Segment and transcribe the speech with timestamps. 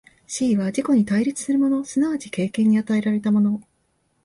[0.27, 3.61] 思惟は自己に対立するもの即ち経験に与えられたもの、